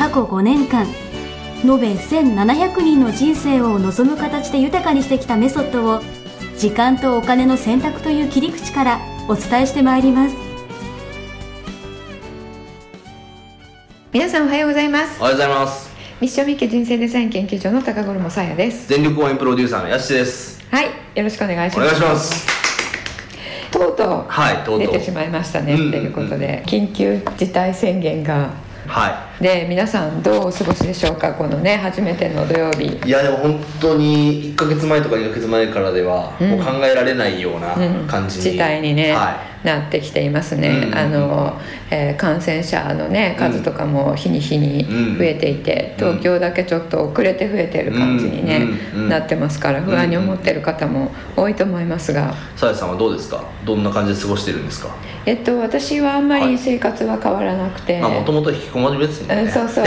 [0.00, 0.86] 過去5年間
[1.62, 6.00] 延べ1700人の人生を望む形で豊かにしてきたメソッドを
[6.56, 10.36] 時間とお金の選択という切り口からお伝えしてまいります。
[14.10, 15.20] 皆さんおはようございます。
[15.20, 15.90] おはようございます。
[16.18, 18.88] ミッションミッケ人生デザイン研究所の高頃もさやです。
[18.88, 20.64] 全力応援プロデューサーのやしです。
[20.70, 21.90] はいよろしくお願いしおます。
[21.90, 22.46] 願いします。
[23.70, 24.76] とうとはいとうとう。
[24.76, 28.48] う出てしまいましたねうんということで緊急事態宣言が。
[28.86, 31.32] はで皆さんどうお過ごしでしょうか？
[31.32, 32.84] このね初めての土曜日。
[32.88, 36.50] いいやでも本当に1か月前とか2か月前からではうん。
[36.50, 38.06] もう考えられないようなうん。
[38.06, 40.94] 感じに、事態にね、はなってきていますね、うん。
[40.94, 41.58] あの、
[41.90, 44.84] えー感染者のね数とかも日に日に
[45.16, 46.06] 増えていて、うん。
[46.08, 49.02] 東京だけちょっと遅れて増えてる感じにね、うん。
[49.04, 49.08] うん。
[49.08, 53.42] なってますから不安に思ってる方も多いと思いますが、いさやさんはどうですか？
[53.64, 54.94] どんな感じで過ごしてるんですか？
[55.26, 56.50] えっと私はあんまはい。
[56.50, 59.84] り生活は変わらなくて、まあもともと引きこもりですねうんそうそう。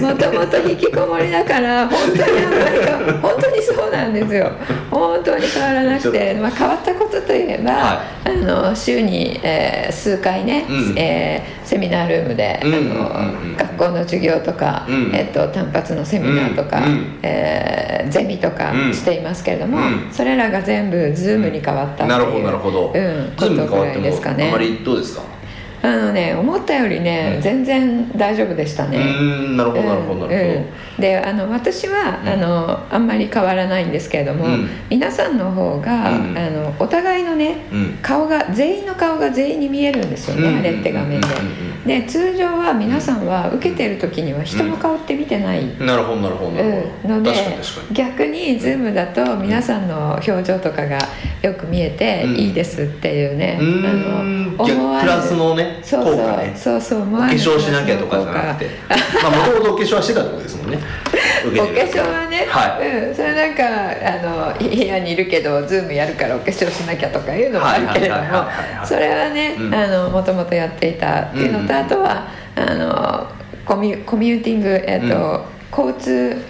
[0.00, 4.50] もともと引きこもりだから本当にあんまりか本当にそうなんですよ。
[4.90, 10.98] 本当に変わらなくて、まあ、変わったことといえば、はあの週に、えー数回ね、うん。
[10.98, 13.56] えーセミナールームで、あのうん。
[13.56, 15.10] 学校の授業とか、うん。
[15.14, 16.92] えっと単発のセミナーとか、うん。
[16.92, 17.18] うん。
[17.22, 18.94] えーゼミとかうん。
[18.94, 20.08] していますけれども、うん。
[20.12, 24.48] それらが全部 Zoom に変わったっていう、なるほどなるほど、うん、ことぐら変わってもいですかね。
[24.48, 25.22] あまりどうですか？
[25.82, 27.42] あのね思ったよりね、うん。
[27.42, 28.98] 全然大丈夫でしたうね、
[29.56, 30.32] なるほどなるほどなるほど、うん。
[30.32, 30.66] うん
[31.00, 32.28] であの私は、うん。
[32.28, 34.68] あのあんまり変わらないんですけれども、うん。
[34.90, 36.38] 皆さんの方が、うん。
[36.38, 37.98] あのお互いのねうん。
[38.02, 40.58] 顔が全員の顔が全員に見えるんですよね、うん。
[40.58, 41.28] あれって画面で。
[41.86, 45.86] で通常は皆さんは受けてる時には人の顔って見てない、うん。
[45.86, 47.96] なるほどなるほどなるほど、うん、ので確かに確かに。
[47.96, 50.98] 逆に Zoom だと皆さんの表情とかが
[51.40, 52.36] よく見えてうん。
[52.36, 56.16] いいですっていうね、あの思わぬプラスのねそうそう。
[56.16, 56.54] ね。
[56.56, 57.02] そうそう。
[57.02, 58.70] 思お化粧しなきゃとかじゃなくて。
[59.22, 60.78] まあもともとお化粧はしてたってことですもんね。
[61.46, 62.84] 受 お化粧はね、は。
[62.84, 62.88] い。
[63.08, 68.22] うん、それなんかあの部屋にいるけどズームやるからお化粧しなきゃとかいうのもあるけれども
[68.84, 69.56] それはね、
[70.12, 72.24] もともとやっていたっていうのと、うんあとは
[72.56, 73.26] あの
[73.64, 76.49] コミュコミュニティング、えっと交通うん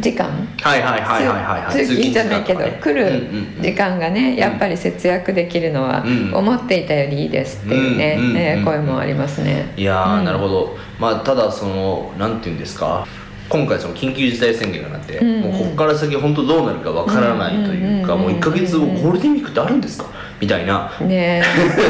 [0.00, 0.26] 時間？
[0.62, 1.72] はいはいはいはいはいはい。
[1.72, 3.56] 通通勤じゃないけど、来るうんうん。
[3.56, 9.72] うん時間がねやっぱり節約できるのはうん思っていたよりいいですっていうね、うんうんうんえー声もありますね。
[9.76, 10.76] いやなるほど。
[10.98, 13.06] まあただそのなんていうんですか？
[13.48, 15.40] 今回その緊急事態宣言がなって、うんうん。
[15.42, 20.06] もうここから先本当どうなるかわからないというか、もう1か月後ゴールデンウィークってあるんですか？
[20.40, 21.42] みたいな、ね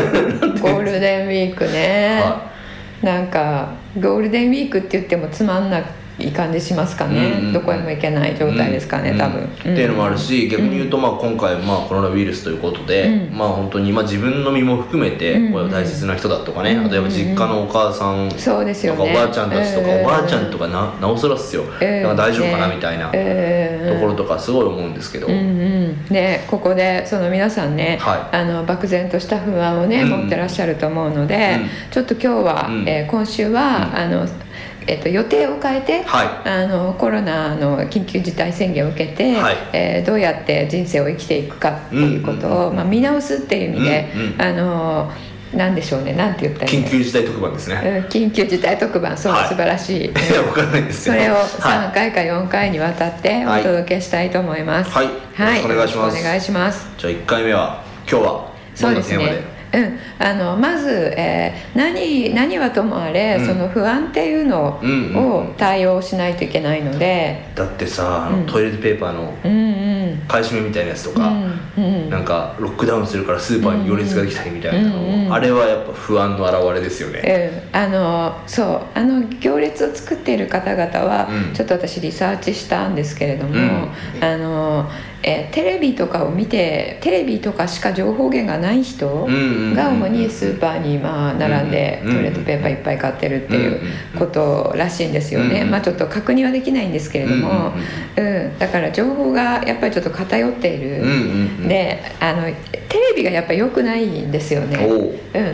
[0.60, 2.50] ゴールデンウィークね、は
[3.02, 3.68] なんか
[4.00, 5.80] ゴールデンウィークって言ってもつまんな
[6.18, 7.52] い感じしますかね、うんうんうん。
[7.54, 9.18] どこへも行けない状態ですかね、うん。
[9.18, 9.46] 多分、うん。
[9.46, 13.36] っていうのもあるし逆に言うとまあ今回まあコロナウイルスということで、うん。
[13.36, 18.98] まあ本当にまあ自分の身も含めてうんこれは大切な人だとかね、うんあとやっぱ実家のお母さんそうですよね。
[18.98, 30.10] とかおばあちゃんたちとか、うんおばあちゃんとかななおさらっすよ、えー大丈夫かなねみたいなとえーころとかすごい思うんですけど、うんうんでここでその皆さんね、はあの漠然とした不安をね、うん。
[30.10, 31.68] 持ってらっしゃると思うので、うん。
[31.90, 32.88] ちょっと今日は、うん。
[32.88, 33.96] えー今週は、うん。
[33.96, 34.28] あの
[34.86, 36.48] えっと予定を変えて、はい。
[36.48, 39.56] あのコロナの緊急事態宣言を受けて、はい。
[39.72, 45.12] えーどうやって人生を生きていくかっていうことを、うんまあ、見直すっていう意味で、うんうんあの
[45.54, 49.16] なんでしょうねなんて言ったら緊急事態特番ですね、うん緊急事態特番。
[49.16, 49.48] そう、はい。
[49.48, 54.90] 素晴らしい、 いやわかんないんですそれをは3回か4回にわたってお届けしたいと思います。
[54.90, 55.08] はい。
[55.34, 56.20] はい、お願いします。
[56.20, 56.88] お願いします。
[56.98, 59.53] い、じゃあ1回目は今日はどんなテーマで？
[59.74, 63.46] うん、あのまず、えー何何はともあれ、うん。
[63.46, 64.80] その不安っていうの
[65.14, 68.46] を対応しないといけないので、だってさあの、うん。
[68.46, 71.32] トイレットペーパーのうんうん買い占めみたいなやつとか、
[72.10, 81.54] なんかロックダウンするからスーパーに行列ができたりみたいなの、あれはやっぱ不安の表れですよね、うん、あのそうあの行列を作っている方々は、うん。
[81.54, 84.24] ちょっと私リサーチしたんですけれども、うん。
[84.24, 84.90] あの
[85.22, 93.80] えーテレビとかを見てテレビとかしか情報源がない人が主にスーパーにまあ並んでトイレットペーパーいっぱい買ってるっていう
[94.18, 97.72] ことらしいんですよね、まあちょっと確認はできないんですけれども、
[98.16, 98.58] うん。
[98.58, 101.12] だから情報がやっぱりちょっと偏っている、うんうんう
[101.64, 101.68] ん。
[101.68, 102.42] であの
[102.88, 104.98] テレビがやっぱり良くないんですよね、おう。
[104.98, 105.12] うん、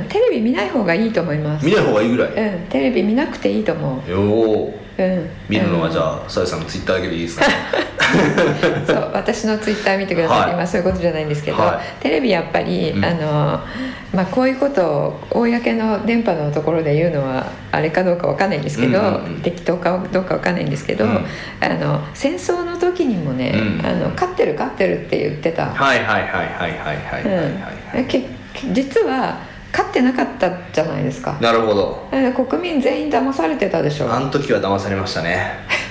[0.08, 1.64] テレビ見ない方がいいと思います。
[1.64, 2.32] 見ない方がいいぐらい。
[2.32, 4.10] うん、テレビ見なくていいと思う、
[5.04, 5.30] うん。
[5.48, 7.44] 見るのはじゃあさゆさんのツイッターだけでいいですか？
[8.86, 13.60] そう私のツイッター見てください、はい、今そういうことじゃないんですけど、はい、テレビやっぱり、うん、あの
[14.12, 21.10] まあ、こういうことを公の電波のところで言うのはあれかどうかわかんないんですけど、うんうんうん、適当かどうかわかんないんですけど、うん、
[21.60, 25.66] あの戦争の時にもね、うん、あの勝ってる勝ってるって言ってた。
[25.66, 27.24] はいはいはいはいはいはいはい、
[27.94, 28.24] はい、
[28.72, 29.38] 実は
[29.72, 31.38] 勝ってなかったじゃないですか。
[31.40, 32.08] なるほど。
[32.12, 34.12] え国民全員騙されてたでしょ。
[34.12, 35.58] あの時は騙されましたね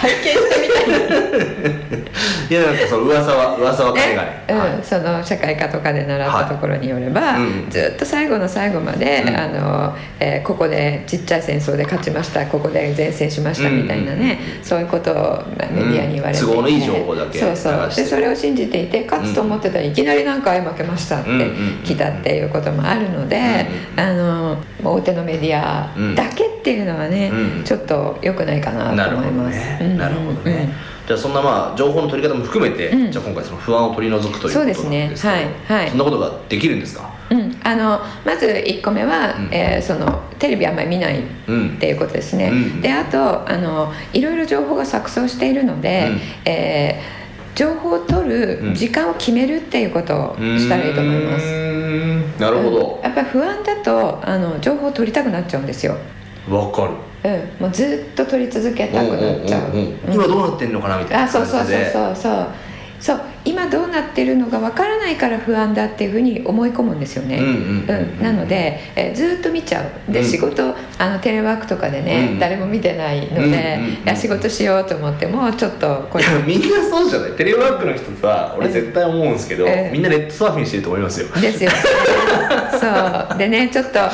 [0.00, 2.06] 体験してみたい
[2.48, 4.44] いやなんかその噂は噂は彼がね。
[4.48, 4.84] うんはい。
[4.84, 7.42] その社会科とかで習ったところによれば、はい。
[7.42, 9.36] うんずっと最後の最後まで、うん。
[9.36, 17.88] あのえーここでちっちゃい戦争で勝ちましたここで前線しましたみたいなね、そういうことをまあメディアに言われていて、都合のいい情報だけそうそう。
[17.94, 21.30] でそれを信じていて勝つと思ってたらいきなりなんか「あ負けました」って
[21.84, 23.66] 来たっていうこともあるので、
[23.96, 29.58] あの大手のメディアだけっていうのはね、うんちょっと良くないかなと思います。
[29.86, 30.68] なるほどね、
[31.06, 33.12] じゃあそんなまあ情報の取り方も含めて、うん。
[33.12, 35.30] じゃあ今回その不安を取り除くということなんですけどそうですね。
[35.30, 35.80] はい。
[35.80, 35.90] はい。
[35.90, 37.10] そんなことができるんですか？
[37.30, 39.48] うん、あのまず1個目は、うん。
[39.52, 41.78] えーそのテレビあんまり見ないっうん。
[41.78, 46.20] ていうことですね、うんであとあのいろいろ情報が錯綜しているので、うん。
[46.44, 51.46] えー情報を取る時間を決めるっていうことをしたらいいと思います、
[52.38, 52.74] なるほうん。
[52.74, 55.96] どやっぱり不安だとあの情報を取りたくなっちゃうんですよ、
[56.50, 56.90] わ、かる
[57.58, 59.70] うん、もうずっと取り続けたくなっちゃう,、
[60.12, 61.92] 今どうなってんのかなみたいなあそうそうそう感じで。
[61.92, 62.16] そう。
[62.16, 62.46] そう。
[62.98, 67.38] そう今どうなってるのがわからないから不安だっていうふうに思い込むんですよね、
[68.22, 70.12] なので、えーずっと見ちゃう。
[70.12, 70.24] で、うん。
[70.24, 73.78] 仕事あのテレワークとかでね、うん誰も見てないので、
[74.16, 77.32] 仕事しようと思ってもちょっとこれいや みんなそうじゃない？
[77.32, 81.28] テレワークの人さ俺絶対思うんですけど、うんみんなネットサーフィンしてると思いますよ。
[81.38, 81.76] ですよね
[82.78, 83.38] そう。
[83.38, 84.08] でねちょっとあ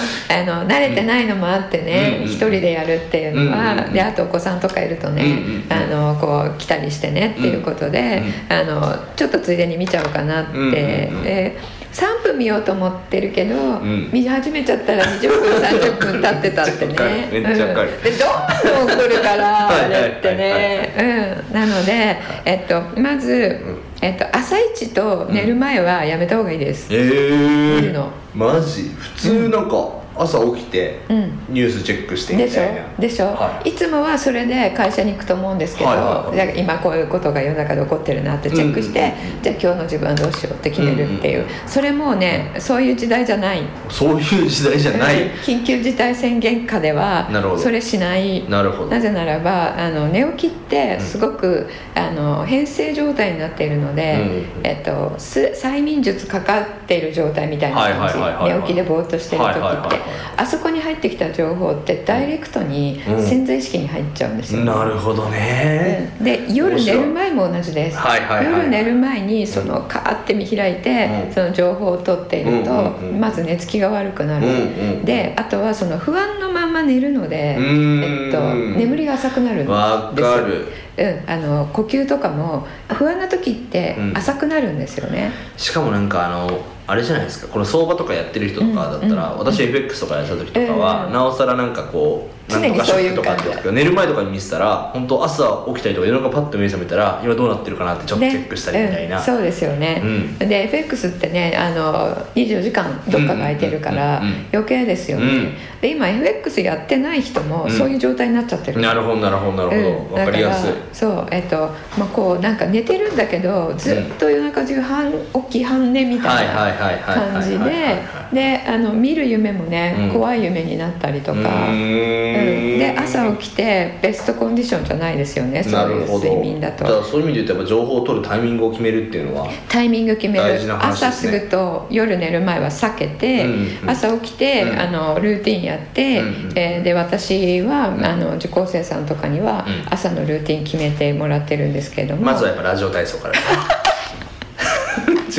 [0.44, 2.26] の慣れてないのもあってね、うん。
[2.26, 3.92] 一人でやるっていうのは、うんうんうん。
[3.92, 5.72] であとお子さんとかいるとね、うんうんうん。
[5.72, 11.22] あのこう来たりしてねっていうことで、あのちょっとついでに見ちゃおうかなって、うんうんうん。
[11.24, 11.56] で
[11.92, 14.10] 3分見ようと思ってるけど、ん。
[14.12, 17.28] 見始めちゃったら20分30分経ってたってね。
[17.30, 17.90] めっちゃわかる。
[17.90, 18.02] うん。
[18.02, 20.94] でどんどん来るから はいあれってね。
[20.98, 21.52] うん。
[21.52, 23.60] なので、えっと、まず、
[24.00, 28.90] えっと、朝一と寝る前はやめた方がいいです、えー、見るのマジ？
[28.90, 31.32] 普通なんか朝起きてうん。
[31.48, 32.82] ニュースチェックしてみでしたょいな。
[32.98, 33.70] でしょ、はい。
[33.70, 39.42] い、つもはそれで会社に行くと思うんですけど、はいはい今こういうことが世の中で起こってるなってチェックして、うんうんうん。
[39.42, 43.62] じゃあ今日の自分はどうしようって決めるっていう、うんうんそれもうねそういう時代じゃない。
[43.88, 47.62] そういう時代じゃない、 緊急事態宣言下ではなるほど。
[47.62, 48.48] それしない。
[48.48, 48.90] なるほど。
[48.90, 54.16] なぜならばあの寝起きってすごく、あの変性状態になっているので、う
[54.56, 60.00] んうんえっと、す催眠術かかっている状態みたいな感じ、寝起きでぼーっとしてる時って、
[60.36, 60.58] あそ
[60.92, 63.22] 入ってきた情報ってダイレクトにうん。
[63.22, 66.24] 潜在意識に入っちゃうんですよ、なるほどね、うん。
[66.24, 68.52] で夜寝る前も同じです、はいはいはい。
[68.52, 71.32] 夜寝る前にそのカーって見開いて、うん。
[71.32, 74.56] その情報を取っていると、うんうんうんまず寝つきが悪くなる、うんう
[75.00, 79.70] んであとはその不安のまま寝るので、えっと、眠りが浅くなるんです。
[79.70, 80.66] わかる。
[80.96, 84.16] うん、あの呼吸とかも不安な時ってうん。
[84.16, 87.48] 浅くなるんですよね、しかもなんかあのあれじゃないですか。
[87.52, 91.12] この相場とかやってる人とかだったら、うん私 FX とかやってた時とかは、うん。
[91.12, 99.24] なおさらなんかこうなんとかとかって時寝る前とかに見てたら本当朝起きたりとか夜中パッと目覚めたら今どうなってるかなってちょっとチェックしたりみたいな、うん。
[99.24, 100.38] そうですよね、うん。
[100.38, 104.22] で FX ってねあの24時間どっかが空いてるから
[104.52, 105.80] 余計ですよね、うん。
[105.80, 107.70] で今 FX やってない人もうん。
[107.70, 110.12] そういう状態になっちゃってる、なるほどなるほどなるほど、うん。
[110.12, 110.72] わかりやすい。
[110.92, 111.56] そうえっと
[111.98, 115.12] まあこうなんか寝てるんだけどずっと夜中中半
[115.50, 116.94] 起き半寝みたいな
[117.32, 120.12] 感じではいであの見る夢もね、うん。
[120.12, 121.40] 怖い夢になったりとか、
[121.72, 130.44] で朝起きてベストコンディションじゃないですよねそういう睡眠だじゃあとそういう意味で言うとやっぱ情報を取るタイミングを決めるっていうのはタイミング決める。
[130.44, 131.38] 大事な話朝ですね。
[131.40, 133.90] すぐと夜寝る前は避けて、うんうん。
[133.90, 134.80] 朝起きて、うん。
[134.80, 136.58] あのルーティンやって、うんうん。
[136.58, 138.04] えーで私は、ん。
[138.04, 139.92] あの受講生さんとかにはうん。
[139.92, 142.22] 朝のルーティン決めてもらってるんですけれども。
[142.22, 143.34] まずはやっぱラジオ体操から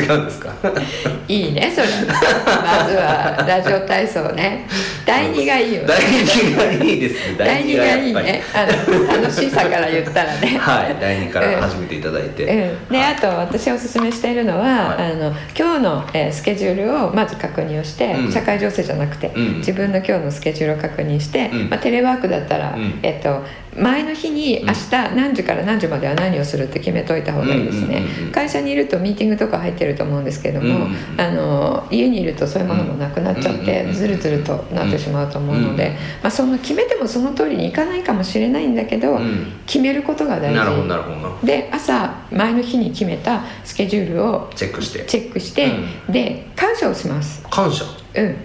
[0.01, 0.53] 違うんですか？
[1.27, 1.87] いいねそれ。
[1.87, 4.67] まずはラジオ体操ね。
[5.05, 5.83] 第二がいいよ。
[5.83, 7.35] ね 第二がいいですね。
[7.37, 8.41] 第二がいいね。
[8.53, 10.57] あの楽しさから言ったらね。
[10.59, 12.49] はい第二から始めていただいて、うん、
[12.89, 13.13] ではい。
[13.13, 15.11] あと私おすすめしているのは、はい。
[15.11, 18.31] あの今日の、えースケジュールをまず確認をして、うん。
[18.31, 19.57] 社会情勢じゃなくて、うん。
[19.57, 21.69] 自分の今日のスケジュールを確認して、うん。
[21.69, 22.99] まあ、テレワークだったら、うん。
[23.03, 23.43] えっと
[23.77, 24.67] 前の日にうん。
[24.67, 30.87] 明日何時から何時までは何をするって決めといた方がいいですね、会社にいるとミーティングとか入ってると思うんですけども、
[31.17, 39.53] あの家にいるとそういうものもなくなっちゃって、ずるずるとなってしまうと思うので、うんまあ、その決めてもその通りにいかないかもしれないんだけど、うん。
[39.65, 40.57] 決めることが大事。
[40.57, 41.29] なるほどなるほど。
[41.29, 45.05] なで朝前の日に決めたスケジュールをチェックして。
[45.05, 45.71] チェックして、
[46.09, 47.43] で感謝をします。
[47.49, 47.85] 感謝。
[48.15, 48.35] うん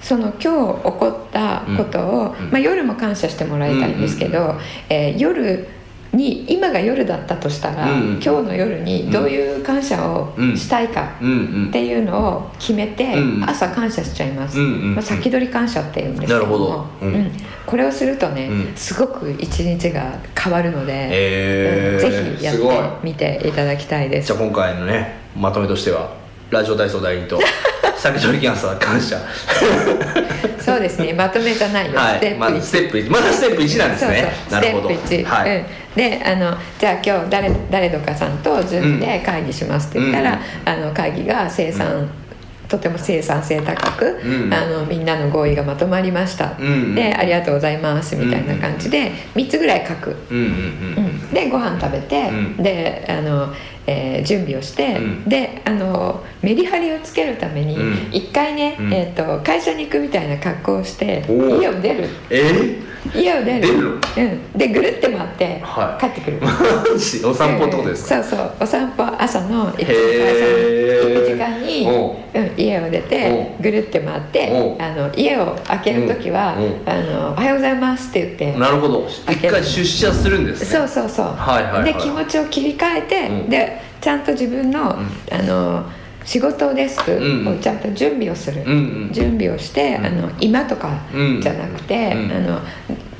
[0.00, 2.50] その今日起こったことを、うん。
[2.50, 4.54] まあ、夜も感謝してもらいたいんですけど、
[4.88, 5.66] えー夜
[6.10, 11.34] に今が夜だったとしたら、うんうん今日の夜にどういう感謝をしたいかうんう
[11.66, 11.68] ん。
[11.68, 14.72] っていうのを決めて、うん朝感謝しちゃいます、うんうん。
[14.72, 16.46] うんまあ、先取り感謝っていうんですけども。
[16.46, 16.86] なるほど。
[17.02, 17.30] うん。
[17.66, 18.76] これをするとね、うん。
[18.76, 22.62] すごく一日が変わるので、えー、ぜひやって
[23.02, 24.28] みていただきたいです。
[24.28, 26.16] じゃあ今回のねまとめとしては
[26.50, 27.38] ラジオ体操第2と
[27.96, 29.18] 先取りキャンサー感謝。
[30.60, 31.12] そうですね。
[31.12, 32.18] まとめじゃなはい。
[32.18, 34.32] ステップ1まずステップ1まだステップ1なんですね。
[34.50, 34.88] なるほど。
[34.90, 35.64] ステップ1、はい、うん、
[35.96, 40.82] であのじゃあ今日誰誰とかさんと Zoom で会議しますって言ったら、うん。
[40.84, 42.10] あの会議が生産、うん。
[42.68, 44.54] とても生産性高く、うん。
[44.54, 46.94] あのみんなの合意がまとまりました、うん。
[46.94, 51.30] でありがとうございますみたいな感じで3つぐらい書く、うんうんうんうん。
[51.34, 52.56] でご飯食べて、うん。
[52.62, 53.52] であの、
[53.88, 55.24] えー準備をして、うん。
[55.24, 58.08] であのメリハリをつけるためにうん。
[58.12, 58.92] 一回ね、うん。
[58.92, 62.08] えー、と会社に行くみたいな格好をして家を出る。
[62.30, 62.78] え
[63.14, 63.60] 家を出る。
[63.62, 63.90] 出るの？
[63.90, 66.00] うん、でぐるって回ってはい。
[66.00, 66.40] 帰ってくる、
[67.26, 68.24] お散歩ってことですか、うん。
[68.24, 68.52] そうそう。
[68.60, 71.14] お散歩朝のいつも会社にへー。
[71.14, 72.28] 行く時間に、おう。
[72.34, 79.08] うん、家を出ておぐるって回っておあの家を開ける時はあの「おはようございます」って言ってなるほど。
[79.30, 80.66] 一回出社するんですね。
[80.66, 81.94] そうそうそう、はいはいはい。
[81.94, 83.48] で気持ちを切り替えて、うん。
[83.48, 85.84] でちゃんと自分の,、あの
[86.24, 87.48] 仕事デスクうん。
[87.48, 88.74] をちゃんと準備をする、うんう
[89.10, 89.12] ん。
[89.12, 90.06] 準備をして、うん。
[90.06, 91.40] あの今とかうん。
[91.40, 92.32] じゃなくて、うん。
[92.32, 92.60] あの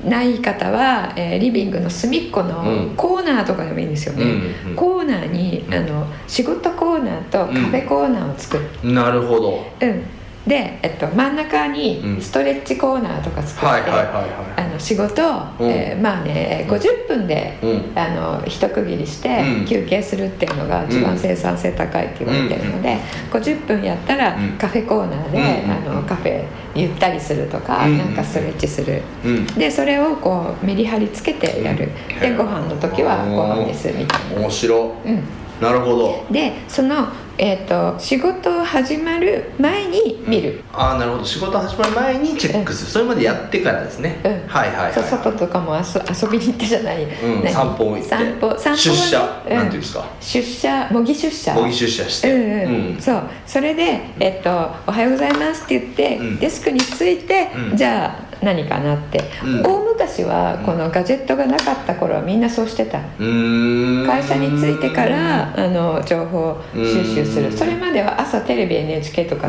[0.08, 2.94] ない方は、えーリビングの隅っこのうん。
[2.96, 4.26] コーナーとかでもいいんですよね、う
[4.68, 4.76] んうん。
[4.76, 9.66] コーナーにあの仕事コーナーとカフェコーナーを作る、なるほど。
[9.80, 10.02] うん
[10.48, 11.72] で、えっと、真ん中うん。
[11.74, 15.22] にストレッチコーナーとか作って、仕事
[15.60, 17.98] えーまあね50分で、うん。
[17.98, 18.08] あ
[18.40, 19.66] の一区切りしてうん。
[19.66, 22.96] 休憩するっていうのが一番生産性高いって言われてるので、
[23.30, 24.50] 50分やったらうん。
[24.58, 25.70] カフェコーナーで、うん。
[25.70, 27.98] あのカフェゆったりするとか、うん。
[27.98, 29.02] なんかストレッチする。
[29.24, 29.46] いうん。
[29.46, 31.90] でそれをこうメリハリつけてやる、
[32.20, 34.40] でご飯の時はご飯ですみたいな。
[34.40, 34.94] 面白。
[35.04, 35.22] うん。
[35.60, 36.24] なるほど。
[36.30, 37.08] でその、
[37.40, 41.24] えー、と仕事始まる前に見る、ああなるほど。
[41.24, 44.32] 仕事始まる前にチェックする、それまでやってからですね、うん。
[44.48, 47.06] はいはいはい、外とかも遊遊びに行ってじゃない、う
[47.40, 47.52] ん、何？
[47.52, 48.08] 散歩も行って。
[48.08, 49.56] 散歩散歩出社、うん。
[49.56, 50.04] なんていうんですか？
[50.20, 51.54] 出社模擬出社。
[51.54, 52.32] 模擬出社して。
[52.32, 52.94] うんうん。
[52.94, 53.00] うん。
[53.00, 53.22] そう。
[53.46, 54.50] それで、えっと
[54.88, 56.38] 「おはようございます」って言って、うん。
[56.40, 57.76] デスクについて、うん。
[57.76, 59.62] じゃあ何かなって、うん。
[59.62, 67.46] 大昔はこのガジェットがなかった頃はみんなそうしてた、会社に着いてからあの情報収集する。
[67.46, 67.52] うん。
[67.52, 69.48] それまでは朝テレビ NHK とか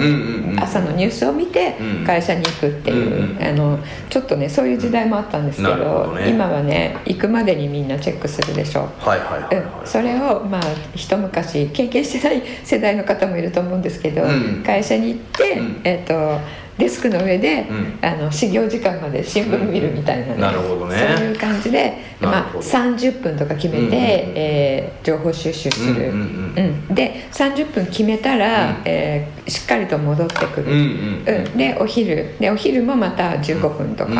[0.60, 2.06] 朝のニュースを見てうん。
[2.06, 3.80] 会社に行くっていう、あの
[4.10, 6.30] ちょっとねそういう時代もあったんですけど,、ね。
[6.30, 8.90] 今はね行くまでにみんなチェックするでしょ。
[9.06, 10.62] うはいはいはいはい、うん、それをまあ
[10.96, 14.64] 一昔経験してない世代の方もいると思うんですけど、うん。
[14.66, 15.82] 会社に行って、うん。
[15.84, 16.40] えっと
[16.80, 18.00] デスクの上で、うん。
[18.02, 20.96] あの始業時間まで新聞見るみたいなね、うんなるほどね。
[21.18, 22.60] そういう感じで、まあ、なるほど。
[22.66, 24.00] 30分とか決めて、うんうんうん
[24.36, 28.82] えー情報収集する、うんうんで30分決めたら、うん。
[28.86, 32.36] えーしっかりと戻ってくる、うんでお昼。
[32.40, 34.12] でお昼もまた15分とか、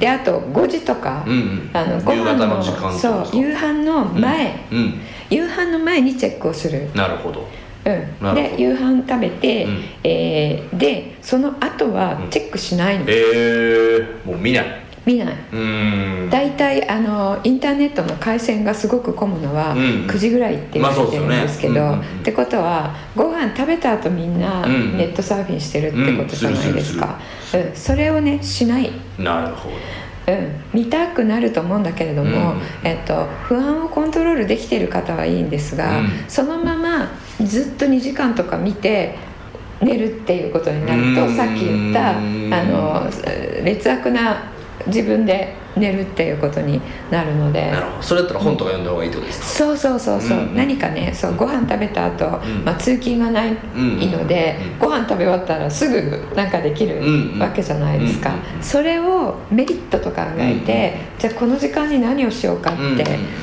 [0.00, 1.70] であと5時とか、うんうん。
[1.72, 2.62] あのご飯の
[2.98, 4.94] そう夕飯の前、うん、うん。
[5.30, 7.46] 夕飯の前にチェックをする、なるほど
[8.20, 9.84] うん、で夕飯食べて、うん。
[10.04, 14.88] えーでその後はチェックしないの、えー、もう見ない。
[15.04, 15.36] 見ない。
[16.30, 19.78] 大体あのインターネットの回線がすごく混むのはうん。
[20.06, 22.20] 9時ぐらいって言われてるんですけど、まあねうんうんうん。
[22.20, 27.18] ってことはご飯食べた後みんなうんネットサーフィンしてるってことじゃないですか、
[27.54, 27.74] うん。
[27.74, 29.76] それをねしない、なるほど。
[30.28, 32.60] うん、見たくなると思うんだけれども、うん。
[32.84, 36.08] えっと、不安をコントロールできている方はいいんですが、うん。
[36.28, 37.10] そのまま
[37.44, 39.16] ずっと2時間とか見て
[39.80, 41.36] 寝るっていうことになるとうん。
[41.36, 42.20] さっき言ったあ
[42.64, 43.10] の
[43.64, 44.50] 劣悪な
[44.86, 46.80] 自分で寝るっていうことに
[47.10, 47.72] なるので。
[48.00, 50.56] それだったら本とか読んだ方がいいってことですか、そうそうそうそう、うん。
[50.56, 52.64] 何かねそうご飯食べた後、ん。
[52.64, 54.78] まあ通勤がないので、うん。
[54.78, 57.38] ご飯食べ終わったらすぐなんかできるうんうん。
[57.38, 62.98] わけじゃないですか、うんうんそれをメリットと考えて、じゃあこの時間に何をしようかって、うんうん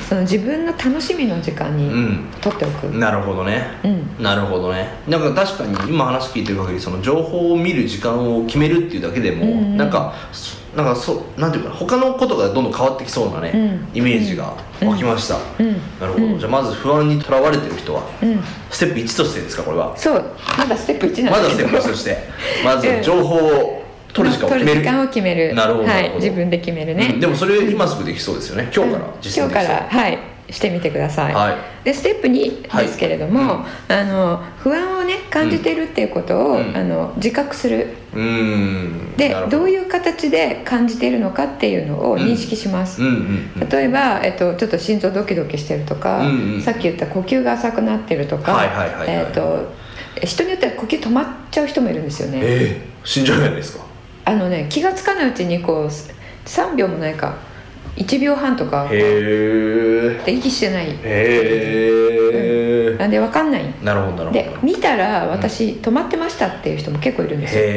[0.08, 2.24] その自分の楽しみの時間にうん。
[2.40, 3.62] 取っておく、なるほどね。
[3.84, 4.22] うん。
[4.22, 4.88] なるほどね。
[5.08, 9.90] なんか確かに今話聞いてる限りその情報を見る時間を決めるっていうだけでも、うんうんなん。
[9.90, 13.98] かそなんかそうなんていうかな他のことがどんどん変わってきそうなね、うん。
[13.98, 15.72] イメージが湧きました、うん。
[16.00, 16.38] なるほど、うん。
[16.38, 18.40] じゃあまず不安にとらわれてる人はうん。
[18.70, 19.94] ステップ1としてですかこれは？
[19.96, 20.24] そう。
[20.58, 21.68] まだステップ1なんまですけど。
[21.68, 22.18] ずはステップ1として。
[22.64, 24.80] まず情報を取る時間を決める。
[24.80, 25.54] 時間を決める。
[25.54, 26.12] なるほどはい。
[26.16, 27.20] 自分で決めるね、うん。
[27.20, 28.70] でもそれ今すぐできそうですよね。
[28.74, 30.18] 今日から実践できそう、今日からはい
[30.50, 31.56] してみてください、はい。
[31.84, 36.76] でステップ2はいですけれども、あの不安をね感じてるっていうことを、うん。
[36.76, 37.88] あの自覚する。
[38.14, 39.16] うーん。
[39.16, 39.64] でど。
[39.64, 48.62] ういう形で感じているのかっていうのを認識します、うん例えば、えっと、ちょっと心臓ドキドキしてるとか、うんうんさっき言った呼吸が浅くなってるとか、
[50.22, 53.84] 人によっては呼吸止まっちゃう人もいるんですよね、ええ死んじゃうじゃないですか。
[54.24, 55.86] あのね気がつかないうちにこう
[56.46, 57.36] 3秒もないか
[57.96, 58.88] 1秒半とか。
[58.90, 60.90] へえで息してない。
[60.90, 60.96] へ
[62.94, 63.64] えなんで分かんない。
[63.82, 64.32] なるほどなるほど。
[64.32, 67.70] で見たら私止まってましたっていう人も結構いるんですよ、へう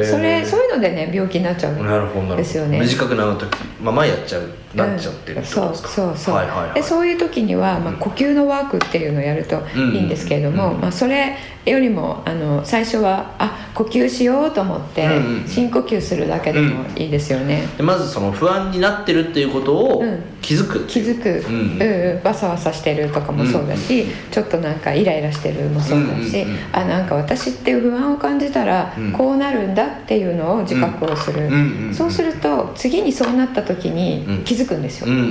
[0.02, 0.10] ん。
[0.10, 2.36] それそういうのでね病気になっちゃうなるほどなるほど。
[2.36, 2.80] ですよね。
[2.80, 3.48] 短くなる時
[3.82, 4.42] まあ前やっちゃう
[4.74, 5.88] なっちゃってるうんそうってことですか？
[5.90, 6.74] そうそう、はいはいはい。
[6.74, 20.86] でそういう時には、まあ、呼吸のワークっていうのをやるといいんですけれども、うんまあ、それよりもあの最初はあ呼吸しようと思ってうんうん深呼吸するだけでもいいですよね、でまずその不安になってるっていうことをうん気づく。
[20.86, 21.54] 気づく、うん。
[21.54, 22.22] うんうん。
[22.22, 29.12] わさわさしてるとかもそうだし、ちょっとなんかイライラしてるもそうだし、うんうんうんあなんか私って不安を感じたらうん。
[29.12, 35.22] こうなるんだっていうのを自覚をする、うんうんうんそうすると次にそうなった時に気づくんですよ、うんうん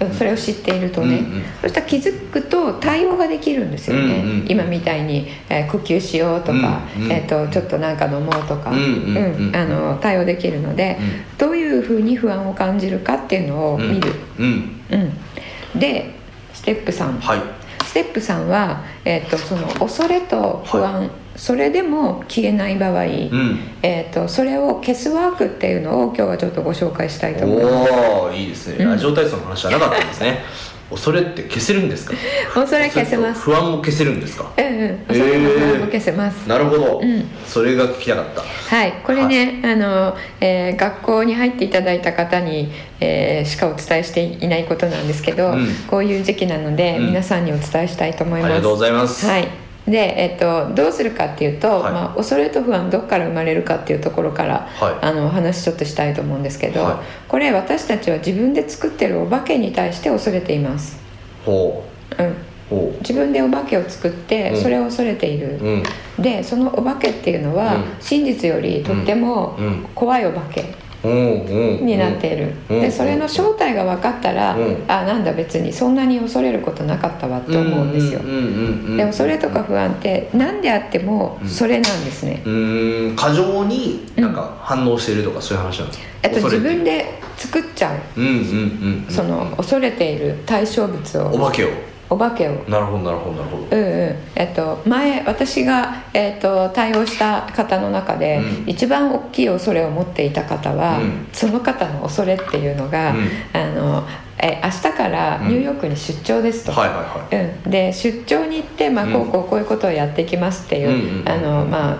[0.00, 0.14] うんうん。
[0.14, 7.12] それを知っているとね、うんうんそしたら気づくと対応ができるんですよね、うんうん今みたいに、えー呼吸しようとか、うんうん。
[7.12, 9.56] えー、とちょっとなんか飲もうとか、うんうんうんうん。
[9.56, 10.98] あの対応できるので、
[11.38, 14.80] どういうふうに不安を感じるかっていうのを見る、うん。
[14.90, 16.14] うん、で
[16.52, 17.40] ステップ3、はい。
[17.84, 23.58] ステップ3は、えー、とその恐れと不安、それでも消えない場合、うん。
[23.82, 27.92] えー、とそれを消すワークっていうのを今日はちょっとご紹介したいと思います。
[27.92, 28.84] おおいいですね。
[28.84, 28.90] うん。
[28.90, 30.42] ラジオ体操の話じゃなかったんですね
[30.90, 32.14] 恐れって消せるんですか？
[32.54, 33.42] 恐れ消せます。
[33.42, 34.50] 不安も消せるんですか？
[34.56, 36.48] うんうん、恐れも不安も消せます。
[36.48, 37.24] なるほど、うん。
[37.46, 38.42] それが聞きたかった。
[38.42, 45.68] はい、これね、あの、えー学校に入っていただいた方に、えーしかお伝えしていないことなんですけど、うん。
[45.88, 47.06] こういう時期なので、うん。
[47.08, 48.50] 皆さんにお伝えしたいと思います。
[48.52, 49.26] ありがとうございます。
[49.26, 49.67] はい。
[49.90, 51.92] で、えっと、どうするかっていうと、はい。
[51.92, 54.94] まあ、恐れと不安どこから生まれるかっていうところから、はい。
[55.00, 56.96] あのお話ちょっとしたいと思うんですけど、はい。
[57.28, 60.98] これ私たちは自分で作ってるお化けに対して恐れています、
[61.44, 61.84] ほ
[62.18, 62.22] う。
[62.22, 62.34] ん、う。
[62.70, 64.62] ほ自分でお化けを作ってうん。
[64.62, 65.82] それを恐れている、ううん。
[66.18, 67.84] でそのお化けっていうのは、うん。
[68.00, 69.86] 真実よりとってもうん。
[69.94, 70.64] 怖いお化け
[71.04, 74.84] になっている、うんでそれの正体が分かったら、うん。
[74.88, 81.48] あなんだ別にそんなに恐れることなかったわって思うんですよ、うんうんうんうんでもそれとか不安って何であってもうん。
[81.48, 83.16] それなんですね、うーん。
[83.16, 88.20] 過剰になんか反応してるとかそういう話なんですか、えっと、自分で作っちゃう。
[88.20, 89.14] うんうんうんうん。
[89.14, 91.34] その恐れている対象物を。
[91.34, 91.68] お化けを
[92.10, 92.52] お化けを。
[92.68, 93.76] なるほどなるほどなるほど。
[93.76, 94.16] うんうん。
[94.34, 98.68] えっと、前私が、えっと、対応した方の中で、うん。
[98.68, 101.28] 一番大きい恐れを持っていた方は、うん。
[101.32, 103.28] その方の恐れっていうのが、うん。
[103.52, 104.04] あの
[104.40, 106.72] え明日からニューヨークに出張ですと。
[106.72, 106.96] はいはい
[107.36, 107.44] はい。
[107.64, 109.12] うん、で出張に行って、まあ、うん。
[109.12, 111.24] こうこうこういうことをやっていきますっていう、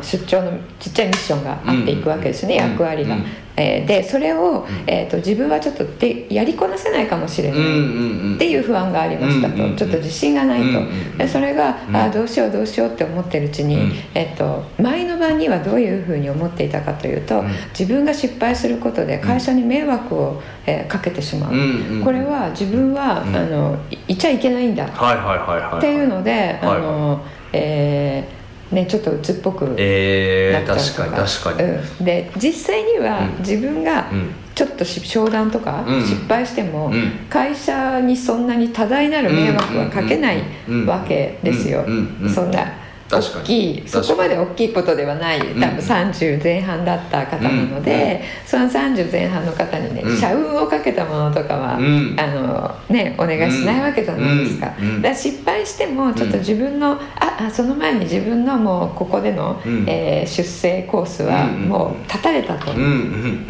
[0.03, 2.71] 出張のちっちゃいミッションがあっていくわけですね、うん。
[2.71, 3.17] 役割が。
[3.59, 4.65] うんえーでそれを、ん。
[4.87, 7.61] えー、と自分はちょっとでやりこなせないかもしれない、
[8.37, 11.97] っていう不安がありましたと、ちょっと自信がないと、でそれが、うん。
[11.97, 13.93] ああどうしようどうしようって思ってるうちに、うん。
[14.15, 17.49] えっと、前の晩にはどういうふうに思っていたかというと、うん。
[17.79, 23.37] 自分が失敗することで会社に迷惑を、えーかけてしまう、これは自分は、うん。
[23.37, 28.38] あのいいちゃいけないんだっていうので、はいあのえー
[28.73, 31.69] ね、ちょっと鬱っぽくなっえー、ちゃうと確かに確かに。
[31.71, 33.39] うん、で実際にはうん。
[33.39, 34.31] 自分がうん。
[34.55, 36.03] ちょっとし商談とかうん。
[36.03, 37.13] 失敗しても、うん。
[37.31, 40.87] 会社にそんなに多大なる迷惑はかけないうん。
[40.87, 41.85] わけですよ。
[42.35, 42.67] そんな
[43.11, 45.55] 大きいそこまで大きいことではない多ん。
[45.55, 50.17] 分30前半だった方なので、その30前半の方にね、うん。
[50.17, 52.17] 社運をかけたものとかは、うん。
[52.19, 54.89] あのね、お願いしないわけじゃないですか,、うん。
[54.89, 55.03] うん。
[55.03, 59.85] だ失敗してもちょっと自分の、ああその前に自分のもうここでの、うん。
[59.89, 62.73] えー出世コースはうんうんもう立たれたと。
[62.73, 62.87] うんうんう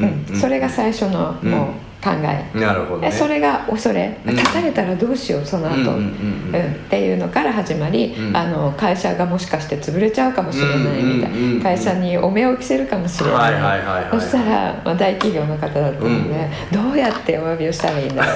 [0.07, 0.27] ん。
[0.31, 0.41] うん。
[0.41, 1.51] それが最初の、うん。
[1.51, 1.69] もう
[2.03, 2.59] 考え。
[2.59, 4.17] なるほど、ね、それが恐れ。
[4.25, 4.37] うん。
[4.37, 8.37] 立たれたらどうしようその後、うんうんっていうのから始まり、うん。
[8.37, 18.33] あの会社がもしかして潰れちゃうかもしれないみたいな、うん会社にお目を着せるかもしれない,、はいはいはいはいそしたら、まあ、大企業の方だったので、どうやってお詫びをしたらいいんだろ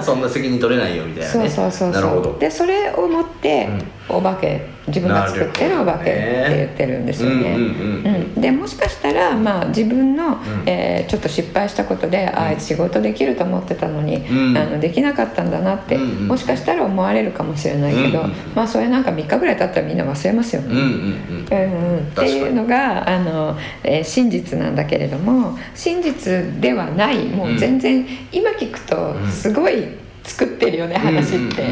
[0.00, 0.02] う。
[0.02, 1.30] そんな責任取れないよみたいなね。
[1.30, 2.24] そうそうそうなるほど。
[2.24, 3.68] そうでそれを持って、
[4.08, 7.54] お化け自分が作ってるお化けって言ってるんですよね。
[7.54, 8.40] うんうんうんうん。
[8.40, 10.38] でもしかしたら、まあ、自分の、ん。
[10.66, 14.56] えーちょっと失敗したことで、ああいつ仕事できると思ってたのに、うん。
[14.56, 16.28] あのできなかったんだなって、うんうん。
[16.28, 20.68] もしかしたら思われるかもしれないけど、うんうんまあそれなんか3日ぐらい経ったらみんな忘れますよね。
[20.68, 21.96] うんうんうんうん。
[21.96, 27.26] うん、っていうのがあの、えー真実なんだけれども真実ではない。
[27.26, 31.68] もう全然、今聞くとすごい作ってるよね、話って、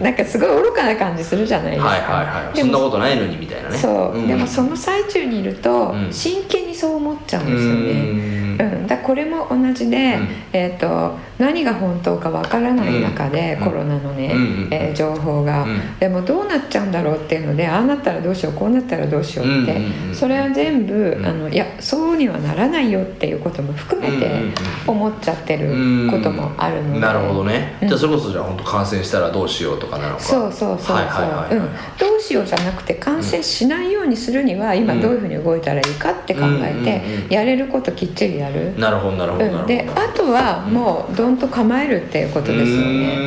[0.00, 1.88] なんかすごい愚かな感じするじゃないですか。
[1.88, 3.76] はいはいはいでもそんなことないのにみたいなね。
[3.76, 4.26] そう、ん。
[4.26, 6.12] でもその最中にいるとうん。
[6.12, 8.47] 真剣にそう思っちゃうんうですよね。
[8.62, 10.28] んうん、だこれも同じで、うん。
[10.52, 13.64] えー、と何が本当かわからない中で、うん。
[13.64, 15.98] コロナのね、うんうんえー情報が、うん。
[15.98, 21.26] でもどうなっちゃうんだろうっていうのでああなったらどうしようこうなったらどうしようって、うんうんうんそれは全部、うん。
[21.26, 24.54] あのいやそうにはならないよっていうことも含めてうんうんうん。
[24.86, 27.88] 思っちゃってることもあるので、なるほどね、うん。
[27.88, 30.20] じゃあそれこそじゃあ本当感染したらどうしようとかなのか。
[30.20, 31.56] そうそうそうそう、はいはいはいはい。
[31.56, 31.64] うん、
[31.98, 43.16] どうしようじゃなくて感染しないようにするには今どういうふうに動いたらいいかって考えてやれることきっちりやる、なるほどなるほどなるほど、うん、であとはもうどんと構えるっていうことですよね。
[43.16, 43.20] う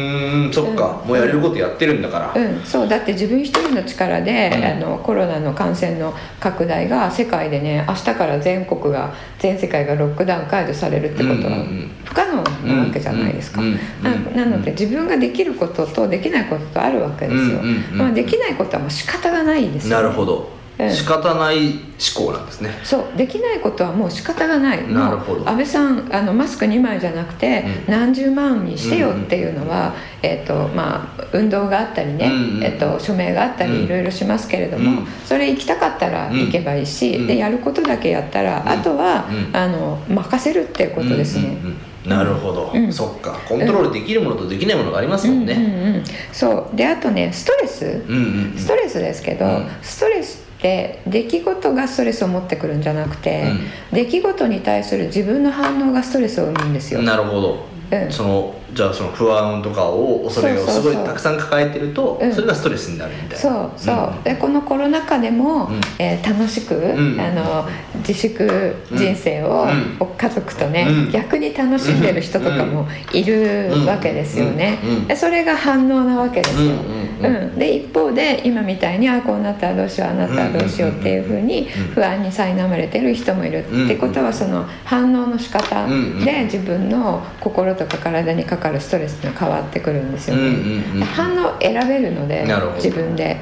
[0.46, 1.08] ーんそっか、うん。
[1.10, 4.64] もうやれることやってるんだから、うん、そうだって自分一人の力で、うん。
[4.64, 11.66] あのコロナの感染の拡大が世界でね明日から全国が全世界がロックダウン解除されるってことは
[12.12, 13.62] 不可能なわけじゃないですか、
[14.04, 17.62] ななので自分ができることとできないこととあるわけですよ、
[17.94, 21.80] まあ、できないことはもう仕方がないですよ、なるほど、うん仕方ない思
[22.16, 22.72] 考なんですね。
[22.84, 23.18] そう。
[23.18, 24.92] できないことはもう仕方がない。
[24.92, 25.48] なるほど。
[25.48, 27.94] 安倍さんあのマスク2枚じゃなくて、うん。
[27.94, 29.94] 何十万にしてよっていうのは、
[30.24, 32.32] えっとまあ、運動があったりね、
[32.64, 33.74] えっと署名があったうん。
[33.74, 35.08] りいろいろしますけれども、うん。
[35.24, 37.28] それ行きたかったら行けばいいし、うん。
[37.28, 38.70] でやることだけやったら、うん。
[38.70, 39.56] あとは、うん。
[39.56, 41.58] あの任せるっていうことですね。
[42.06, 42.92] なるほど、うん。
[42.92, 43.40] そっか。
[43.48, 46.76] コントロールできるものとできないものがありますもんね、うんうんうん、そう。
[46.76, 48.58] であとねストレス、うんうんうん。
[48.58, 49.68] ストレスですけど、うん。
[49.82, 53.46] ストレスって出来事がストレスを持ってくるんじゃなくて、
[53.92, 57.02] 出来事に対する自分の反応がストレスを生むんですよ。
[57.02, 58.12] なるほど、うん。
[58.12, 62.34] そのじゃあその不安とかを恐れをすごいたくさん抱えてるとうん。
[62.34, 63.36] それがストレスになるみたいな。
[63.38, 65.82] そうそう、でこのコロナ禍でも、うん。
[66.00, 67.20] えー楽しく、ん。
[67.20, 69.68] あの自粛人生を、
[70.00, 70.08] うん。
[70.18, 71.12] 家族とね、うん。
[71.12, 74.90] 逆に楽しんでる人とかもいるわけですよね、うん。
[74.90, 75.08] うん。
[75.08, 77.26] でそれが反応なわけですよ、うん。
[77.26, 77.36] うん。
[77.36, 77.60] うん。
[77.60, 85.92] で一方で今みたいにあこうなったらどうしようああなったらどうしようっていうふうに不安に苛まれてる人もいる、うんってことはその反応の仕方うん。
[85.92, 86.26] うん。
[86.26, 92.46] で自分の心とか体にかかるストレスが変わってくるんですよね、うんうんうん反応選べるので
[92.76, 93.42] 自分で、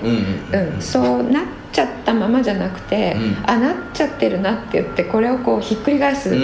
[0.51, 3.49] うんそうなっちゃったままじゃなくて、うん。
[3.49, 6.35] あなっちゃってるなって言ってこれをこうひっくり返す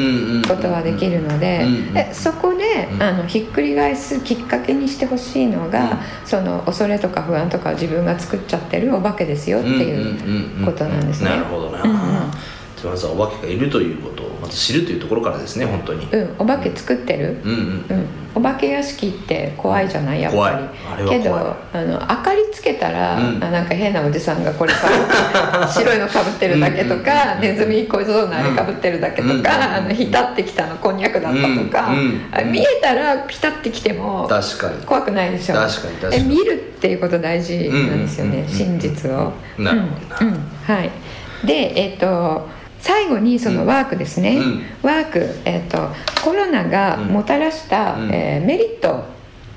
[0.48, 3.02] ことができるので,、うんうんでそこで、うん。
[3.02, 5.98] あのひっくり返すきっかけにしてほしいのが、うん。
[6.26, 11.32] その恐れとか不安とか自分が作っちゃってるお化けですよっていうことなんですね。
[11.32, 11.84] なるほどな、
[12.86, 16.06] うんうんじゃあまずはお化けがいるということをまず知るというところからですね本当に。
[16.12, 17.58] うん、お化け作ってる、うんうん
[17.89, 20.21] うん、お化け屋敷って怖いじゃない？
[20.21, 20.54] やっ怖い。
[20.54, 21.24] ぱりあれは怖い。
[21.24, 21.36] けど
[21.74, 23.43] あの明かりつけたら、うん。
[23.43, 24.74] あなんか変なおじさんがこれ
[25.67, 34.76] 白いのかぶってるだけとか、うんネズミ小僧のあれかぶってるだけとか、うんあの浸ってきたのこんにゃくだったとか、うんうんあ見えたらピタってきても確かに。
[34.86, 35.56] 怖くないでしょ？
[35.56, 36.24] 確かに確かに。
[36.24, 39.32] え見るっていうこと大事なんですよね、うんうんうん真実を。
[39.58, 40.15] なるほど。
[40.15, 40.76] なうんうん。
[40.76, 40.91] はい、
[41.45, 42.48] でえっ、と
[42.86, 44.63] 最後にそのワークですね、うん。
[44.84, 45.89] ワーク、えっと
[46.24, 48.13] コロナがもたらした、うん。
[48.13, 49.14] えーメリット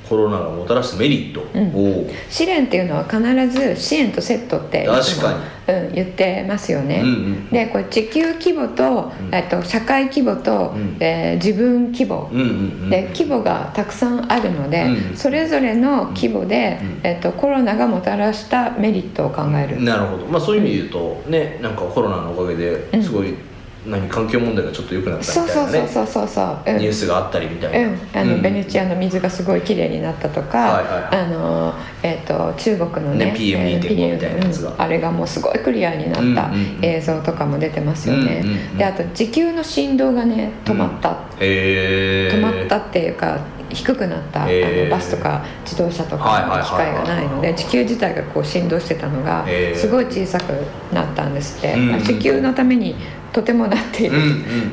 [0.08, 2.10] コロナがもたらしたメリット、うん。
[2.30, 5.34] 試練っていうのは必ず支援とセットって確か
[5.68, 9.34] うん、言ってますよね、うんうんでこれ地球規模と,、うん。
[9.34, 10.96] えっと社会規模と、うん。
[10.98, 12.50] えー自分規模、うんうんう
[12.86, 20.26] んで規模がたくさんあるので、うんそれぞれの規模で、うんえっとコロナがもたらしたメリットを考える、なるほど。
[20.26, 20.90] まあそういう意味で言う
[21.24, 22.90] とねなんかコロナのおかげうん。
[22.90, 23.34] ですごい、
[23.88, 25.88] 何環境問題がちょっと良くなったそうそみたいうなね。
[25.88, 26.78] そうそうそうそう、うん。
[26.78, 28.42] ニュースがあったりみたいな、うん、あのうん。
[28.42, 31.16] ベネチアの水がすごい綺麗になったとか、はいはいはい。
[31.16, 34.70] あのえっ、と中国のねね PM2.5 えーみたいなやつが。
[34.72, 34.80] うん。
[34.80, 36.24] あれがもうすごいクリアになったう
[36.56, 36.84] んうんうん。
[36.84, 43.38] 映像とかも出てますよね、うんうんうんであと地球の振動がね止まった、へえ止まったっていうか
[43.70, 50.52] 低くなった、あのバスとか自動車とかの機会がないので地球自体がこう振動してたのがすごい小さく
[50.94, 52.02] なったんですって、うんうんうん。
[52.02, 52.94] 地球のために
[53.32, 54.16] とてもなっている、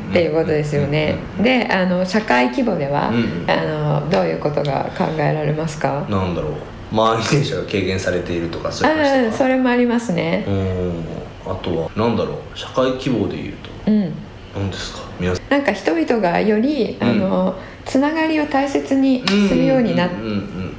[0.10, 1.18] っていうことですよね。
[1.42, 3.52] であの社会規模では、うんうん。
[3.52, 6.06] あのどういうことが考えられますか？
[6.10, 6.54] なんだろう。
[6.96, 10.46] 満員電車が軽減されているとかそういうそれもありますね。
[10.48, 11.04] うん
[11.46, 12.58] あとはなんだろう。
[12.58, 13.92] 社会規模でいうと。
[13.92, 14.14] うん。
[14.56, 15.02] 何ですか？
[15.20, 15.50] 皆さん。
[15.50, 20.10] なんか人々がより、あのつながりを大切にするようになっ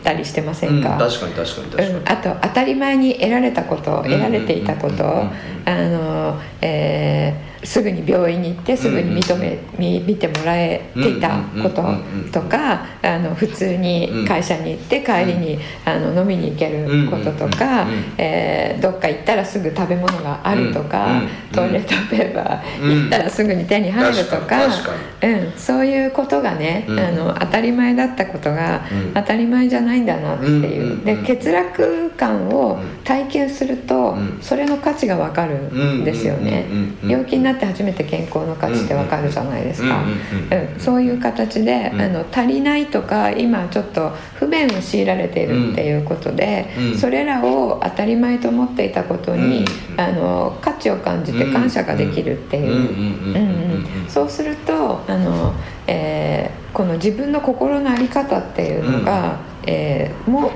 [0.02, 5.28] たりしてませうんんか、確かに確かに確かに、うん、あと当たり前に得られたこと得られていたことあ
[5.64, 11.82] の、えーすぐに病院に行ってすぐに認め、み見てもらえていたこと
[12.32, 23.00] とかあの普通に会社に行って帰りにあの飲みに行けることとかえーどっか行ったらすぐ食べ物があるとか、トイレットペーパーうん。
[23.02, 29.14] 行ったらすぐに手に入るとか,、うん、そういうことがね、うんあの当たり前だったことがうん。
[29.14, 34.38] 当たり前じゃないんだなっていう、で欠落感を体験すると、うん。
[34.40, 36.66] それの価値が分かるんですよね、
[37.06, 42.00] 病気になって初めて健康の価値って分かるじゃないですか、うんそういう形で、うん。
[42.00, 46.98] あの足りないとか今ちょっと不便を強いられているっていうことで、うん。
[46.98, 50.00] それらを当たり前と思っていたことに、うん。
[50.00, 54.08] あの価値を感じて感謝ができるっていう。
[54.08, 55.52] そうするとあの、
[55.86, 60.50] えーこの自分の心の在り方っていうのが、えーもう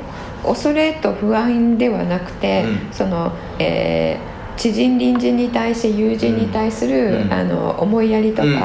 [0.46, 2.92] 恐れと不安ではなくて、うん。
[2.92, 7.32] その、えー知人隣人に対して友人に対する、うん。
[7.32, 8.60] あの思いやりとか、うんうんうん。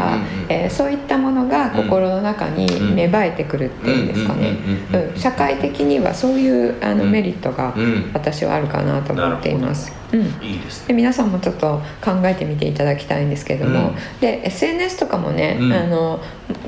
[0.49, 2.95] えーそういったものが心の中にうん。
[2.95, 4.49] 芽生えてくるっていうんですかね。
[4.49, 5.11] うんうんうんうん。
[5.11, 5.17] うん。
[5.17, 7.11] 社会的にはそういうあのうん。
[7.11, 8.11] メリットがうん。
[8.13, 9.93] 私はあるかなと思っています。
[10.15, 10.45] うん。
[10.45, 10.87] いいですね。
[10.89, 13.95] で皆さんもちょっと考えてみていただきたいんですけども、うん。
[14.21, 15.73] で SNS とかもね、うん。
[15.73, 16.21] あの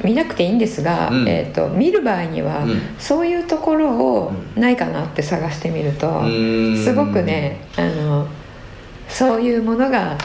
[0.04, 1.28] 見なくていいんですが、うん。
[1.28, 2.82] えー、と見る場合には、うん。
[3.00, 6.78] そういうところをないかなって探してみると、ん。
[6.78, 8.28] すごくねあの
[9.08, 10.18] そういうものが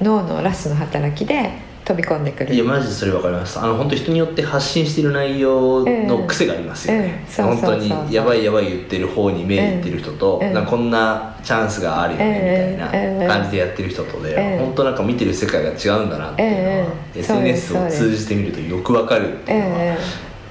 [0.00, 2.54] 脳のラスの働きで飛び込んでくる。
[2.54, 3.58] いやマジでそれ分かります。
[3.58, 10.54] あの本当人によって発信している内容の癖がありますよね、本当にやばいやばい言ってる方に目いってる人と、うん。
[10.54, 14.66] なこんなチャンスがあるよねみたいな感じでやってる人とで、うん。
[14.66, 19.96] 本当なんか見てる世界が違うんだなっていうのは、SNS を通じてみるとよく分かるっていうのは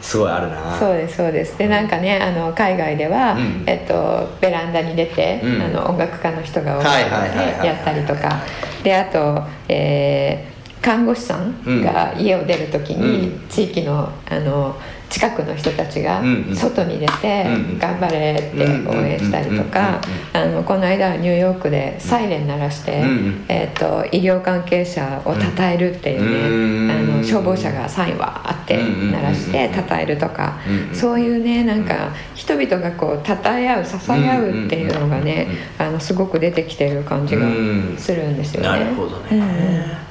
[0.01, 1.15] すごいあるな、そうです。
[1.15, 1.57] そうです。
[1.57, 3.63] でなんかねあの海外では、うん。
[3.65, 5.61] えっと、ベランダに出て、うん。
[5.61, 8.41] あの音楽家の人がやったりとか。
[8.83, 13.47] であと、えー看護師さんが家を出る時に、うん。
[13.49, 14.75] 地域のあの
[15.09, 16.21] 近くの人たちが
[16.53, 19.99] 外に出てうんうん「頑張れ」って応援したりとか
[20.33, 23.03] あのこの間はニューヨークでサイレン鳴らして、
[23.47, 30.57] えー、と医療関係者を称えるっていうね、うんあの消防車がサインわーって鳴らして称えるとか、
[30.93, 35.47] そういうねなんか人々がこう称え合う支え合うっていうのがね
[35.79, 37.95] うんあのすごく出てきてる感じがうん。
[37.97, 38.69] するんですよね。
[38.69, 40.08] なるほどね、うんうん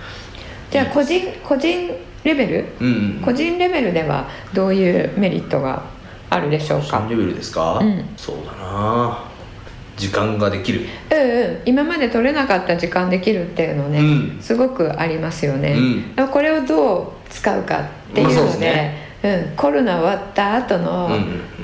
[0.70, 1.90] じゃあ個人個人
[2.24, 2.64] レベル？
[2.80, 5.82] うんうん個人レベルではどういうメリットが
[6.30, 7.00] あるでしょうか？
[7.00, 8.04] 個人レベルですか、うん。
[8.16, 9.24] そうだな。
[9.96, 10.82] 時間ができる。
[11.10, 14.38] うんうん、今まで取れなかった時間できるっていうのね、うん。
[14.40, 15.74] すごくありますよね、
[16.16, 16.28] うん。
[16.28, 19.08] これをどう使うかっていうので,、ね。
[19.20, 21.10] うん、コロナ終わった後の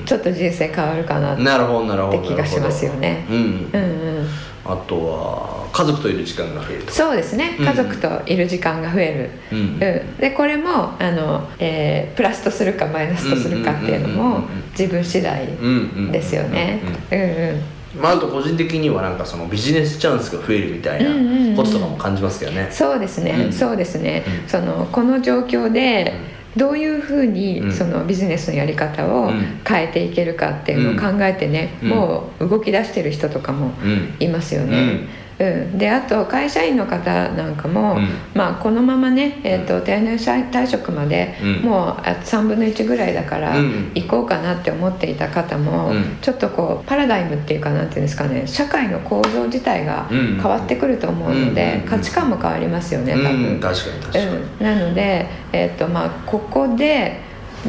[0.05, 4.27] ちょっと人生変わるかなっなるほどなるほどて気がしますよねうんうん。
[4.65, 6.91] あとは家族といる時間が増えると。
[6.93, 7.57] そうですね。
[7.59, 7.65] うん。
[7.65, 9.59] 家族といる時間が増える、うん。
[9.59, 9.77] うん。
[9.79, 14.63] でこれもあの、えープラスとするかマイナスとするかっていうのもうんうんうんうんうん。
[14.71, 15.71] 自分次第うんう
[16.07, 16.79] んですよね。
[17.11, 17.23] うんうん。
[17.23, 18.01] うんうん。
[18.01, 23.53] まあ、あと個人的にはなんかそのビジネスチャンスが増えるみたいうんうんうんなこととかも感じますけどね、そうですね、うん。
[23.53, 24.49] そうですね、うん。
[24.49, 26.13] そのこの状況で
[26.57, 27.73] どういうふうにうん。
[27.73, 29.59] そのビジネスのやり方をうん。
[29.67, 31.89] 変えていけるかっていうのを考えてね、うん。
[31.89, 34.13] もう動き出してる人とかもうん。
[34.19, 35.24] いますよね。
[35.37, 38.07] うん、であと会社員の方なんかも、うん。
[38.33, 41.61] まあ、このままね、えー、と定年退職までうん。
[41.61, 43.91] もうあ3分の1ぐらいだからうん。
[43.93, 46.17] 行こうかなって思っていた方も、うん。
[46.21, 50.35] ちょっとこうパラダイムっていうかなんていうんですかね社会の構造自体がうん。
[50.35, 51.89] 変わってくると思うので、うん。
[51.89, 53.55] 価値観も変わりますよね多分。
[53.55, 57.19] うん、確かに確かに、うん、なので、えっとまあ、ここで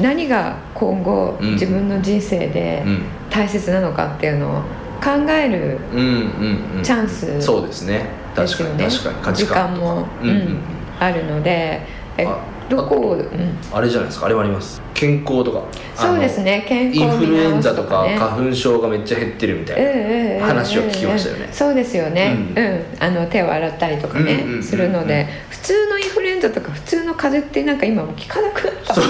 [0.01, 1.53] 何が今後うん。
[1.55, 3.03] 自分の人生でうん。
[3.29, 4.63] 大切なのかっていうのを
[5.03, 6.83] 考えるうんうんうん。
[6.83, 8.07] チャンスそうですね。
[8.35, 9.17] 確かに確かに。
[9.23, 10.59] 価値時観も、うんうん
[10.99, 11.83] あるので
[12.17, 12.27] え
[12.69, 14.81] どこを、うん、あれじゃないですかあれもあります。
[14.95, 15.63] 健康とか。
[15.95, 16.65] そうですね。
[16.67, 29.05] 健康インフルエンザとか花粉症がめっちゃ減ってるみたいな話を聞きましたよね、そうですよね、うん、うん、あの手を洗ったりとかね、するので普通のインフルエンザとか普通の風邪ってなんか今も効かなくなった そう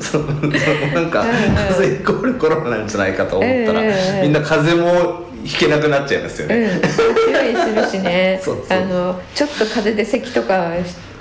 [0.00, 0.22] そう
[0.94, 1.24] なんか
[1.68, 3.82] 風邪イコールコロナなんじゃないかと思ったら、
[4.22, 10.72] みんな風邪も引けなくなっちゃいますよね、うん、強いするしねあのちょっと風邪で咳とか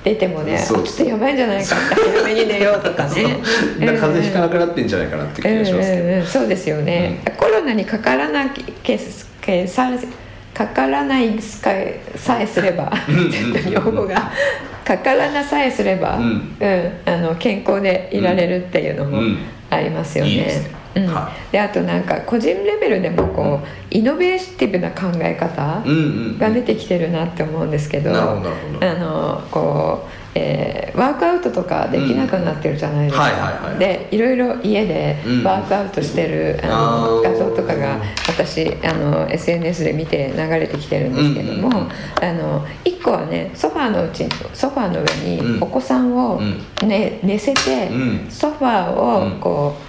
[0.05, 3.41] 出てもねちょっとやばいんじゃないかって早めに寝ようとかね。
[3.79, 8.97] 風邪ひかなくなってんじゃないかなって気がしますけど、うんうん、そうですよね、うん、コロナにかからなきけ
[9.67, 9.91] さ
[10.53, 14.31] かからないさえすれば日本語が。
[14.85, 19.19] かからなさえすれば、うん、うん、あの健康でいられるっていうのも
[19.69, 20.31] ありますよね。
[20.31, 21.13] いいうん。
[21.13, 25.83] はい、であとなんか個人レベルでもこう、イノベーティブな考え方
[26.39, 46.41] が出てきてるなって思うんですけど、あのこう、えー、ワークアウトとかできなくなってるじゃないですか、でいろいろ家でワークアウトしてる、うん、あの画像とかが私あの SNS で見て流れてきてるんですけども、うん、あの1個はねソファーのうちソファーの上にお子さんを
[46.85, 47.89] ね、寝せて、
[48.29, 49.84] ソファーをこう、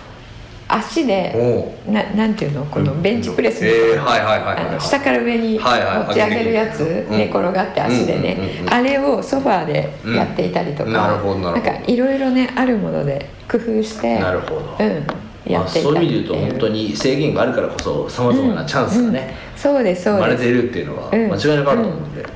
[0.68, 2.64] 足でななんていうの？
[2.66, 8.64] このベンチプレスの下から上に持ち上げるやつ寝転がって足でね。
[8.68, 10.90] あれをソファーでやっていたりとか。
[10.90, 15.06] なんかいろいろねあるもので工夫してなるほど、うん。
[15.46, 20.20] やっていたそういう意味で言うと本当に制限があるからこそさまざまなチャンスがね、そうですそうです。
[20.20, 22.26] 生まれてるっていうのは間違いなくあると思うんで、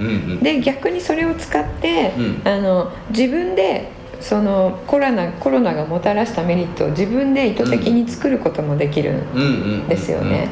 [0.00, 0.42] うん。
[0.42, 2.12] で逆にそれを使って、
[2.44, 3.88] あの自分で
[4.20, 10.50] そのコロナコロナがもたらしたメリットを自分で意図的に作ることもできるんですよね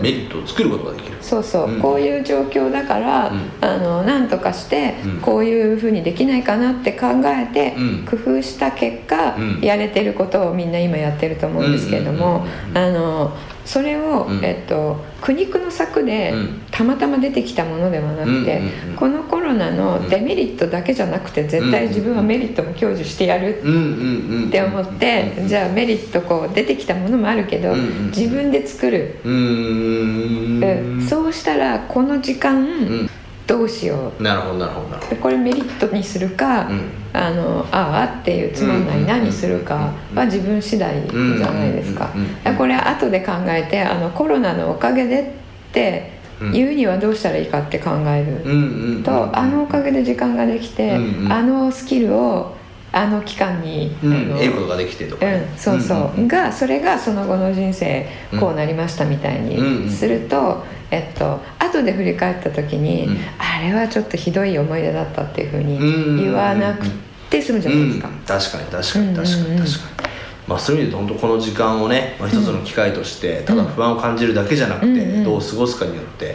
[0.00, 7.74] メリットを作ることができるそうそう、うん、こういう状況だから、うん、あの何とかしてこういうふうにできないかなって考えて、
[8.08, 10.68] 工夫した結果、やれてることをみん。
[10.72, 11.72] な今やってると思うん。
[11.72, 13.36] ですけれどもあの
[13.68, 16.32] それを、うん、えっと、苦肉の策で
[16.70, 18.62] たまたま出てきたものではなくて、
[18.96, 33.10] このコロナのデメリットだけじゃなくて絶対自分はメリットも享受してやるって思ってじゃあメリットこう出てきたものもあるけど自分で作る、うん、そうしたらこの時間、
[33.48, 34.22] どうしよう。
[34.22, 42.10] なるほどなるほどこれメリットにするか、うん、あのああっていうつまんない何するかは自分次第じゃないですか。
[42.58, 46.18] これ後で考えてあのコロナのおかげでって
[46.52, 50.98] 言うにはどうしたらいいかって考えるとあのおかげで時間ができてあ
[51.42, 52.54] のスキルを
[52.92, 58.06] あの期間に、うん、得ることができてとか、ね、うん、そうそう、うんうん、がそれがその後の人生
[58.40, 66.86] こうなりましたみたいにすると、えっと後で振り返った時に、うん、あれはちょっとひどい思い出だったっていうふうに言わなく
[67.30, 70.08] て済むじゃないですか、確かに確かに確かに確かに、
[70.46, 76.34] まあ、そういう意味で本当この時間をね、まあ、一つの機会としてただ不安を感じるだけじゃなくて、どう過ごすかによって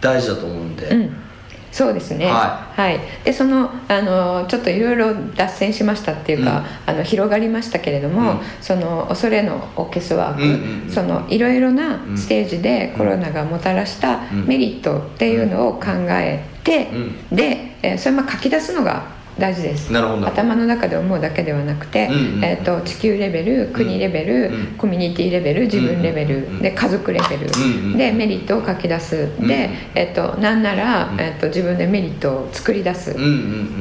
[0.00, 1.27] 大事だと思うんで。
[1.72, 2.26] そうですね。
[2.26, 16.88] はい、はい、でそのあのちょっといろいろ脱線しましたっていうか、うん、あの広がりましたけれども、うん、その恐れのオーケスワーク、そのいろいろなステージでコロナがもたらしたメリットっていうのを考えて、
[17.30, 19.90] で、えー、それも書き出すのが大事です。
[19.96, 33.14] 頭の中で思うだけではなくて、うんうん、えーと、地球レベル国レベル、うん、コミュニティレベル自分レベル、うん、で家族レベル、うん、でメリットを書き出す、で、えーと、なんなら、えーと、自分でメリットを作り出す、っ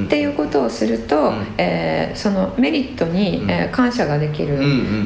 [0.10, 4.60] ていうことをすると、えー、そのメリットに、えー、感謝ができる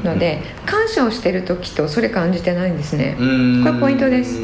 [0.03, 3.15] ので、感謝をしてる時とそれ感じてないんですね。
[3.17, 4.37] これポイントです。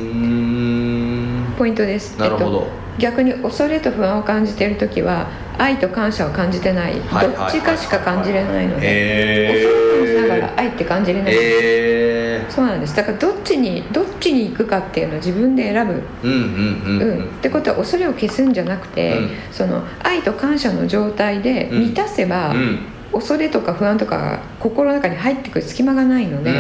[1.58, 2.18] ポイントです。
[2.18, 12.96] なるほど、えっと逆に恐れと不安を感じている時は愛と感謝を感じてない、はい、どっちかしか感じれないので、恐れをしながら愛って感じれない、えー、そうなんです。
[12.96, 15.94] だからどっちにどっちに行くかっていうのを自分で選ぶ。
[15.96, 22.58] ってことは恐れを消すんじゃなくて、うん、その愛と感謝の状態で満たせば、うん。
[22.58, 22.80] うん
[23.10, 26.52] 恐れとか不安とか心の中に入ってくる隙間がないので、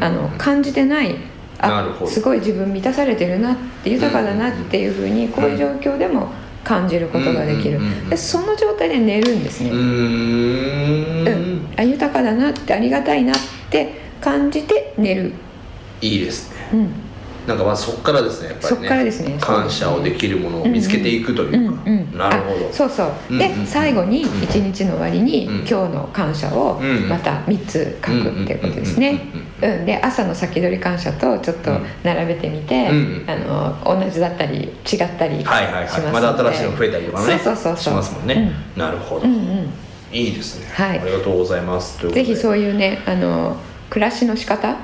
[0.00, 1.14] あの感じてない
[1.60, 6.28] あすごい自分満たされてるなって豊かだなっていうふうにこういう状況でも
[6.64, 7.80] 感じることができる。
[8.08, 9.70] でその状態で寝るんですね。
[9.70, 11.68] うん。
[11.76, 13.36] あ豊かだなってありがたいなっ
[13.70, 15.32] て感じて寝る。
[16.00, 17.09] いいですね、うん
[17.50, 19.36] なんかまあそこからですねやっぱり、ね、そこからですね。
[19.40, 22.72] 感謝をできるものを見つけていくというか、うんうん、なるほど。
[22.72, 29.20] そうそう、で、最後に一日の終わりに、今日の感謝をまた3つ書くっていうことですね、
[29.62, 31.72] うん、で朝の先取り感謝とちょっと
[32.04, 34.72] 並べてみて、うんあの同じだったり違っ
[35.18, 36.12] たりしますはいはいはい。
[36.12, 39.72] まだ新しいの増えたりとかねそうそうそうしますもんね、なるほど、うんうん。
[40.12, 40.98] いいですね、はい。
[41.00, 42.08] ありがとうございます。
[42.08, 43.56] ぜひそういうねあの
[43.90, 44.76] 暮らしの仕方っ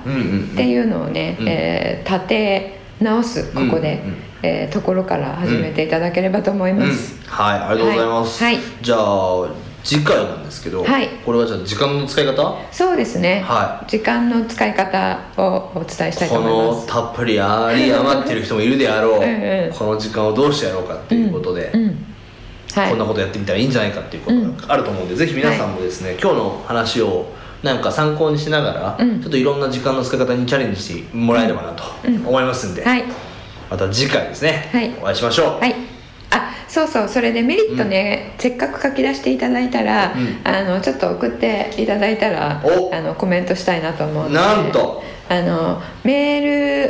[0.57, 1.49] ていうのをね、うん。
[1.49, 4.17] えー立て直すここで、うんうん。
[4.43, 7.21] えーところから始めていただければと思います、うん。
[7.29, 8.55] はいありがとうございます、はい。
[8.57, 11.09] はいじゃあ次回なんですけど、はい。
[11.25, 12.57] これはじゃあ時間の使い方？
[12.73, 16.87] そうですね、は時間の使い方をお伝えしたいとこ思います。
[16.89, 19.73] のたっぷりあり余ってる人もいるであろう うんうん。
[19.73, 22.07] この時間をどうしてやろうかっていうことで、うんうん
[22.75, 27.27] はい、こんなことやってみたらいいんじゃないかっていうことがあると思うんで、ぜひ皆さんもですね、今日の話を
[27.67, 29.21] なんか参考にしながら、うん。
[29.21, 32.27] ちょっといろんな時間の使い方にチャレンジしてもらえればなとうん。
[32.27, 33.05] 思いますんで、はい。
[33.71, 34.95] また次回ですね、はい。
[35.01, 35.75] お会いしましょう、はい。
[35.75, 35.96] あ
[36.77, 40.41] そうそうそれでメリットね、せっかく書き出していただいたら、うん。
[40.45, 42.95] あのちょっと送っていただいたらお。
[42.95, 44.35] あのコメントしたいなと思うので。
[44.35, 45.03] なんと。
[45.31, 46.43] あのメー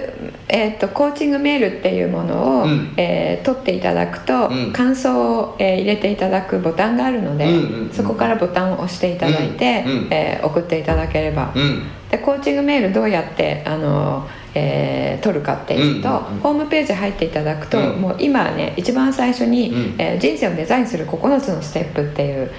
[0.02, 0.12] ル、
[0.48, 2.94] えー、とコーチングメールっていうものを、うん。
[2.96, 4.72] えー取っていただくと、うん。
[4.72, 7.90] 感想を、えー入れていただくボタンがあるので、うんうんうん。
[7.92, 10.08] そこからボタンを押していただいて、うんうん。
[10.10, 11.84] えー送っていただければ、うん。
[12.10, 16.08] でコーチングメールどうやってあの、えー取るかっていうと、
[16.42, 18.00] ホームページ入っていただくと、うん。
[18.00, 19.94] もう今ね一番最初に、うん。
[19.98, 22.50] えー人生をデザインする9つのステップ」っていう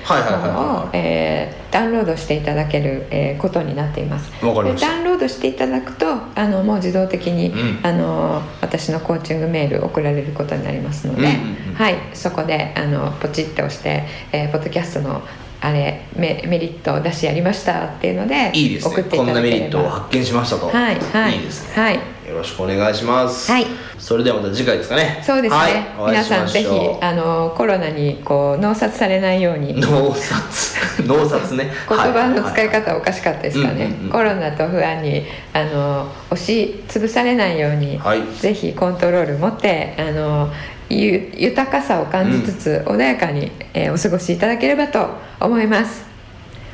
[0.41, 4.32] ものをえーダウンロードしていただける、えーことになっています。
[4.41, 7.80] ダウンロードしていただくとあのもう自動的に、うん。
[7.84, 11.28] あの私のコーチングメール送られることになりますので、
[11.76, 15.22] はい、そこであのポチッと押して、えーポッドキャストの
[15.60, 21.38] あれメメリットを出しやりましたっていうのでいいていねこんなメリットを発見しましたと、はいはい。
[21.38, 21.95] いいですね、はい。
[21.95, 22.01] よ
[22.36, 23.66] ろしくお願いします、はい。
[23.97, 25.22] それではまた次回ですかね。
[25.24, 25.58] そうですね、
[25.97, 26.70] はい、皆さんぜひ
[27.01, 29.80] あのコロナにこう脳殺されないように。
[29.80, 30.78] 脳殺
[31.08, 31.72] 脳殺ね。
[31.89, 38.22] 言葉の使いは方おかしかったですかね、コロナと不安にあの押し潰されないように、はい。
[38.39, 45.10] ぜひコントロール持ってあのゆ豊かさを感じつつ、穏やかに、えーお過ごしいただければと
[45.40, 46.06] 思います。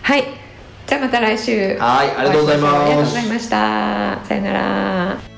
[0.01, 0.24] はい。
[0.86, 1.78] じゃあまた来週。
[1.78, 2.76] はいありがとうございます。
[2.76, 4.20] ありがとうございました。
[4.26, 5.34] さよなら。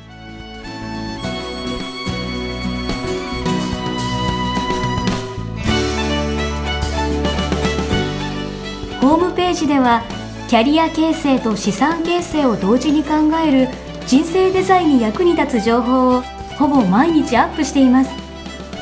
[9.01, 10.01] ホームページでは
[10.47, 13.11] キャリア形成と資産形成を同時に考
[13.45, 13.67] える
[14.07, 16.21] 人生デザインに役に立つ情報を
[16.57, 18.24] ほぼ毎日アップしています